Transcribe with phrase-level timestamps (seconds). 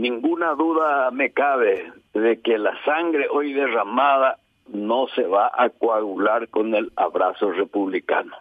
[0.00, 6.48] ninguna duda me cabe de que la sangre hoy derramada no se va a coagular
[6.48, 8.36] con el abrazo republicano.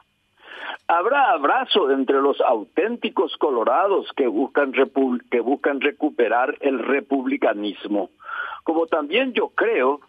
[0.88, 4.72] Habrá abrazo entre los auténticos colorados que buscan,
[5.30, 8.10] que buscan recuperar el republicanismo,
[8.64, 10.00] como también yo creo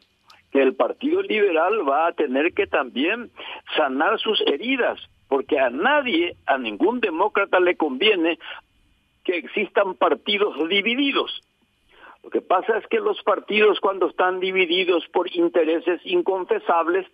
[0.53, 3.31] que el Partido Liberal va a tener que también
[3.77, 8.39] sanar sus heridas, porque a nadie, a ningún demócrata le conviene
[9.29, 11.43] que existan partidos divididos.
[12.25, 17.07] Lo que pasa es que los partidos cuando están divididos por intereses inconfesables,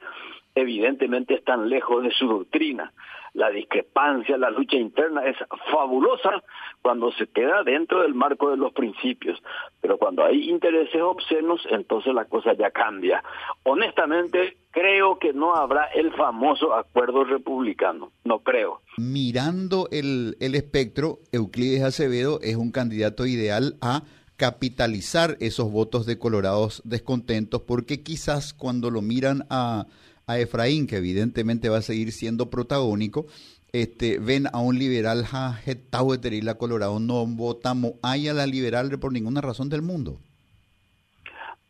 [0.54, 2.92] evidentemente están lejos de su doctrina
[3.34, 5.36] la discrepancia, la lucha interna es
[5.70, 6.42] fabulosa
[6.82, 9.42] cuando se queda dentro del marco de los principios,
[9.80, 13.22] pero cuando hay intereses obscenos, entonces la cosa ya cambia.
[13.64, 18.82] Honestamente, creo que no habrá el famoso acuerdo republicano, no creo.
[18.98, 24.02] Mirando el, el espectro, Euclides Acevedo es un candidato ideal a
[24.36, 29.86] capitalizar esos votos de colorados descontentos, porque quizás cuando lo miran a
[30.26, 33.26] a Efraín, que evidentemente va a seguir siendo protagónico,
[33.72, 35.26] este, ven a un liberal
[35.64, 40.18] jetado de la Colorado, no votamos a la liberal por ninguna razón del mundo.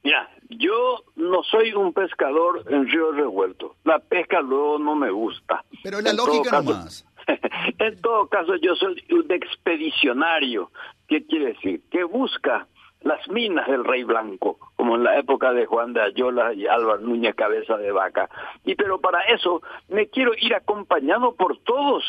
[0.02, 3.76] Mira, yo no soy un pescador en río revuelto.
[3.84, 5.64] La pesca luego no me gusta.
[5.82, 7.06] Pero la lógica nomás.
[7.78, 10.70] en todo caso, yo soy un expedicionario.
[11.08, 11.82] ¿Qué quiere decir?
[11.90, 12.66] Que busca
[13.04, 17.00] las minas del Rey Blanco, como en la época de Juan de Ayola y Álvaro
[17.00, 18.28] Núñez Cabeza de Vaca.
[18.64, 22.02] Y pero para eso me quiero ir acompañado por todos.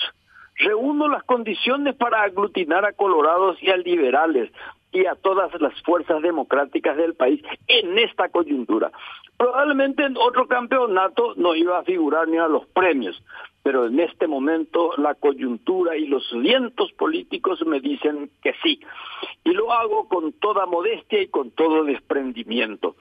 [0.58, 4.50] Reúno las condiciones para aglutinar a colorados y a liberales
[4.96, 8.92] y a todas las fuerzas democráticas del país en esta coyuntura.
[9.38, 13.22] Probablemente en otro campeonato no iba a figurar ni a los premios,
[13.62, 18.80] pero en este momento la coyuntura y los vientos políticos me dicen que sí.
[19.44, 22.96] Y lo hago con toda modestia y con todo desprendimiento.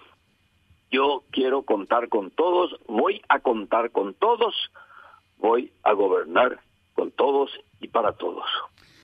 [0.90, 4.54] Yo quiero contar con todos, voy a contar con todos,
[5.38, 6.58] voy a gobernar
[6.94, 8.44] con todos y para todos.